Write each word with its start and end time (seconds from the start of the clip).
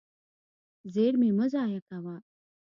زیرمې 0.93 1.29
مه 1.37 1.45
ضایع 1.53 1.81
کوه. 1.87 2.15